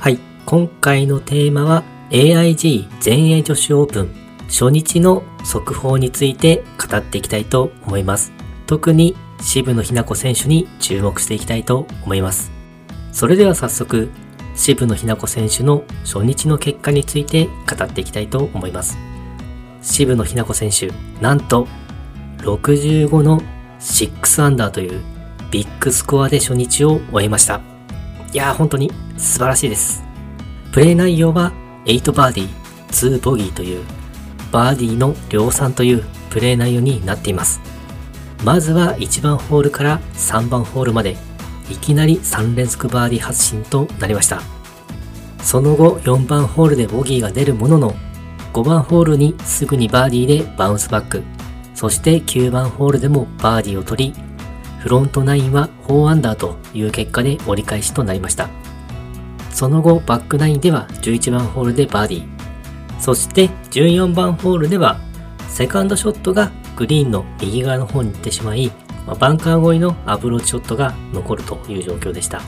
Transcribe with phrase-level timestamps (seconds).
[0.00, 4.14] はい、今回のテーマは AIG 全英女子オープン
[4.46, 8.32] 初日の速報について語っていきたいと思います。
[8.68, 12.52] 特に渋野日向子選手に注目していきたいと思います。
[13.10, 14.08] それでは早速、
[14.54, 18.96] 渋野日向子選手の初日の結果について語っていきたいと思います。
[19.82, 21.66] 渋野日向子選手、なんと
[22.38, 23.42] 65の
[23.80, 25.02] 6アンダーという
[25.50, 27.77] ビッグスコアで初日を終えました。
[28.32, 30.02] いやー本当に素晴らしいです。
[30.72, 31.52] プレイ内容は
[31.86, 32.50] 8バーディー、
[32.88, 33.84] 2ボギーという
[34.52, 37.60] バーディーの量産というプレイ内容になっています。
[38.44, 41.16] まずは1番ホールから3番ホールまで
[41.70, 44.42] いきなり3連続バーディー発進となりました。
[45.42, 47.94] その後4番ホールでボギーが出るものの
[48.52, 51.22] 5番ホールにすぐにバーディーでバウンスバック
[51.74, 54.27] そして9番ホールでもバーディーを取り
[54.78, 58.48] フロント9は4アンダーという結果で折り返しとなりました。
[59.50, 65.00] その後バック9では11番ホールでバーディーそして14番ホールでは
[65.48, 68.70] セカンドショットがグリーンの右側の方に行ってしまい、
[69.18, 72.40] バンカー越えのアプローチショットが残るという状況でした。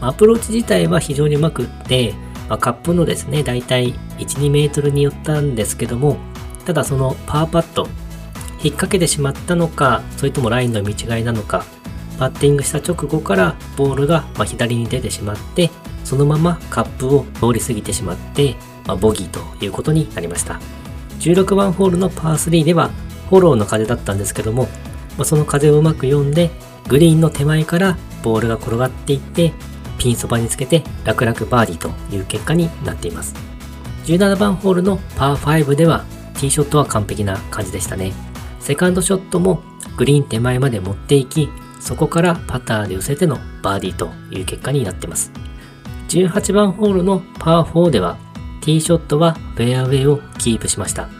[0.00, 2.14] アプローチ自体は非常にうまくって、
[2.48, 6.18] ま、カップのですね、だいたい1、2メートルに寄ったんですけども、
[6.64, 7.88] ただそのパーパット、
[8.64, 11.64] 引っ掛けてしまったのか、それともラインの見違いなのか、
[12.18, 15.70] パッティングした直後からボールが左に出てしまって、
[16.02, 18.56] そのままカップを通り過ぎてしまって、
[18.86, 20.60] まあ、ボギーということになりました。
[21.20, 22.90] 16番ホールのパー3では
[23.28, 24.64] フォローの風だったんですけども、
[25.16, 26.50] まあ、その風をうまく読んで
[26.88, 29.52] グリーンの手前からボールが転がっていって
[29.98, 33.34] ピンそばにつけて楽々バーディーという結果になっています。
[34.06, 38.33] 17番ホールのパー5ではティーショットは完璧な感じでしたね。
[38.64, 39.62] セカンドショットも
[39.98, 45.30] グリーン手前まで持っていき、そこからパターで寄せてのバーディーという結果になっています。
[46.08, 48.16] 18番ホールのパー4では
[48.62, 51.10] ティーショットはフェアウェイをキープしました。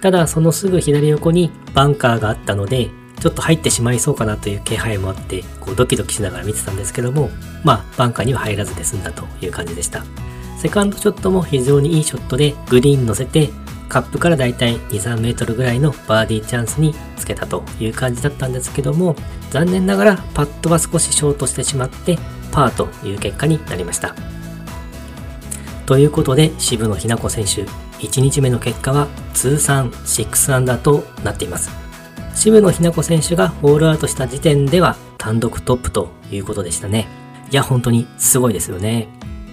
[0.00, 2.88] ただそのすぐ左横にバンカーがあったので、
[3.20, 7.28] ちょっと入ってしまいそうかなという気配もあって、こうドキドキしながら見てたんですけども、
[7.62, 10.02] まあバンカーには入らずで済んだという感じでした。
[10.56, 13.50] セカンドショットも非常にいいショットでグリーン乗せて
[13.88, 19.16] カップからだいたい2、3メートルぐらいのバーディーチャンスにつけたという感じだったんですけども、
[19.50, 22.18] 残念ながらパットは少しショートしてしまって
[22.52, 24.14] パーという結果になりました。
[25.86, 27.62] ということで渋野日向子選手
[28.04, 31.70] 1日目の結果は通算6アンダーとなっています。
[32.34, 37.06] 渋野日向子選手がホールアウトした時点では単独トップということでしたね。
[37.50, 39.08] いや本当にすごいですよね。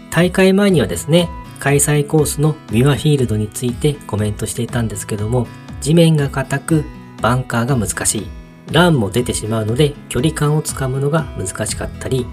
[0.10, 1.30] 大会前にはですね
[1.64, 5.48] 開催コースのミュアフィールドについてコメントしていたんですけども
[5.80, 6.84] 地面が硬く
[7.22, 8.28] バンカーが難しい
[8.74, 12.28] ランも出てしまうので距離感をつかむのが難しかったり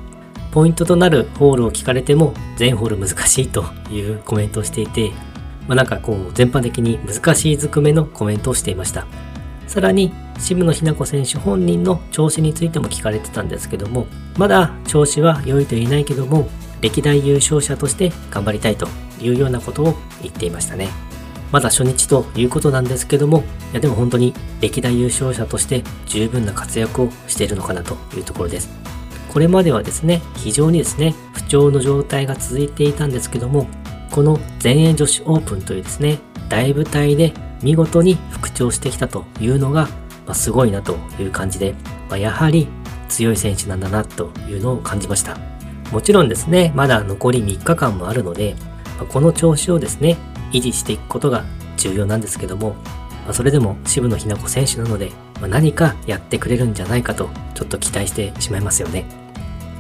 [0.51, 5.11] ポイントとなるホールを聞かれても全ホール難しいというコメントをしていて、
[5.69, 9.07] まあ、なんかこう全般的に難しいずくめのコメントをしていました。
[9.69, 16.49] さらに渋野日向子選手本人の調子についても聞かれてたんですけども、まだ調子は良いと言えないけども、
[16.81, 18.89] 歴代優勝者として頑張りたいと
[19.21, 20.89] いうようなことを言っていましたね。
[21.53, 23.43] まだ初日ということなんですけども、
[23.73, 28.71] いやでも本当に歴代優勝者として十分な活躍をしているのかなというところです。
[29.33, 33.67] これまではですね、非常にですね、不調の状態が続いていたんですけども、
[34.11, 36.19] この全英女子オープンというですね、
[36.49, 39.89] 大舞台で見事に復調してきたというのが、
[40.27, 41.75] まあ、すごいなという感じで、
[42.09, 42.69] まあ、やはり
[43.09, 45.37] 強い選手なんだなというのを感じました。
[45.93, 48.55] もちろんですね、まだ残り3日間もあるので、
[49.09, 50.17] この調子をですね、
[50.53, 51.45] 維持していくことが
[51.77, 52.77] 重要なんですけども、
[53.33, 59.05] それでも渋野日向子選手なので、何かやってくれるんじゃないかとちょっと期待してしまいますよね。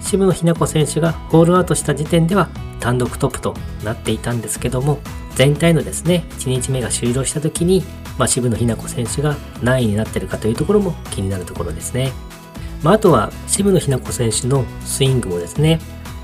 [0.00, 2.48] 渋野日向子選手がホールアウトした時点では
[2.80, 3.54] 単独トップと
[3.84, 4.98] なっていたんですけども
[5.34, 7.84] 全体のですね1日目が終了した時に、
[8.18, 12.12] まあ、渋野日向子選手が何位になってるかというところも気になるところですね、
[12.82, 15.78] まあ、あとは渋野日向子選手のスイングもですね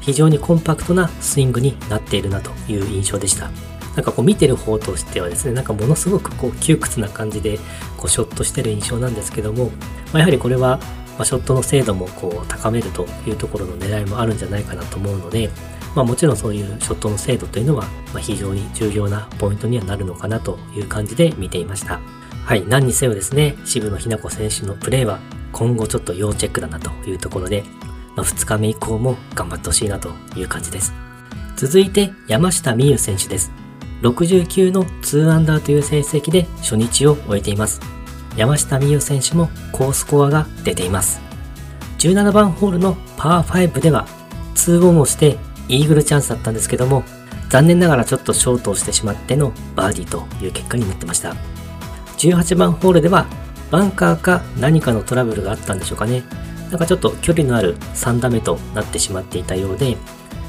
[0.06, 3.50] 非常にコンパクトなスイングになっているなという印象でした
[3.96, 7.58] なんかこう見てる方としてはですねなんかものすごくこう窮屈な感じで
[7.96, 10.78] こうショットしてる印象なんですけども、まあ、やはりこれは
[11.18, 15.50] ま、ショットの精度もこう高めるというところの狙いもあるんじゃないかなと思うので、
[15.94, 22.00] まあ、もちろんそういうショットの精度というのは、ま非常に重要なポイントにはなるのかなという感じで見ていました。
[22.44, 25.18] はい、何にせよですね、渋野日向子選手のプレーは
[25.52, 27.64] 今後ちょっと要チェックだなというところで、
[28.16, 30.92] まあ、2日目以降も頑張ってほしいなという感じです。
[31.56, 33.52] 続いて山下美夢選手です。
[34.02, 37.80] 69の2アンダーという成績で初日を終えています。
[38.36, 41.20] 山下美夢選手も高スコアが出ています。
[41.98, 44.06] 17番ホールのパー5では
[44.54, 47.04] 2オンをしてイーグルチャンスだったんですけども、
[47.48, 51.34] 残念ながらちょっとショートをしてしまってのバーディーという結果になってました。
[52.18, 53.26] 18番ホールでは
[53.70, 56.22] バンカーか何かのトラブルがあったんでしょうかね。
[56.70, 59.96] なんかちょっと距離のある3打目となってしまっていたようで、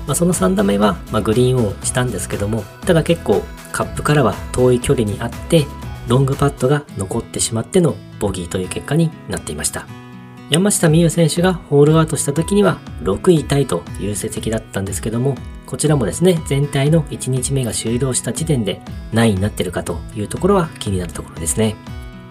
[0.07, 5.65] まあ、その3打目は、まグリーンオンしたんですけども、ただ結構カップからは遠い距離にあって、
[6.07, 9.85] ロングパットが残ってしまってのボギーという結果になっていました。
[10.49, 15.35] 山下美夢選手がホールアウトした時には6位タイという成績だったんですけども、
[15.65, 18.81] こちらもですね、全体の1日目が終了した時点で
[19.11, 21.75] 何位になってるかというところは気になるところですね。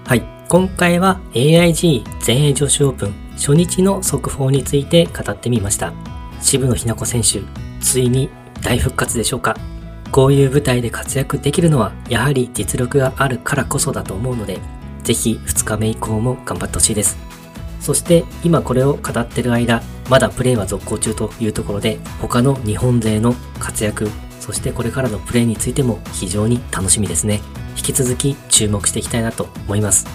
[0.07, 0.23] はい。
[0.49, 5.93] 今回は AIG 全英女子オープン初日の速報について語ってみました。
[6.41, 7.41] 渋野日向子選手、
[7.81, 8.31] ついに
[8.63, 9.57] 大復活でしょうか？
[10.13, 14.61] こういう舞台で活躍できるのはやはり実力があるからこそだと思うので、
[15.03, 17.17] ぜひ2日目以降も頑張ってほしいです。
[17.81, 24.09] そして今これを語ってる間、まだプレーは続行中というところで、他の日本勢の活躍、
[24.47, 27.41] そしてこれからのプレーについても非常に楽しみですね。
[27.77, 30.07] 引き続き注目していきたいなと思います。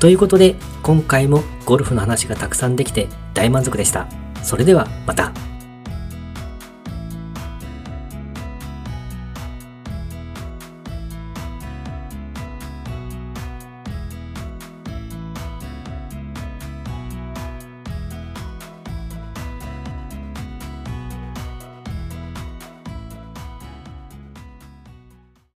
[0.00, 4.08] ということで、今回もゴルフの話がたくさんできて大満足でした。
[4.42, 5.30] それではまた。